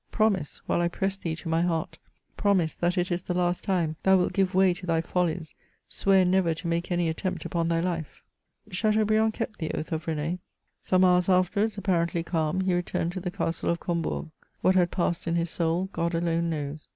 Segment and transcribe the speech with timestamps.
[0.09, 1.99] Promise, while 1 ^ press thee to my heart,
[2.35, 5.53] promise that it is the last time thou wilt give way to thy follies,
[5.87, 8.23] swear never to make any attempt upon thy life!"
[8.71, 10.39] Chateaubriand kept the oath of Rdn^.
[10.81, 14.01] Some hours after MEMOIRS OF wards, apparently calm, he returned to the Castle of Com*
[14.01, 14.31] bourg.
[14.61, 16.87] What had passed in his soul Grod alone knows.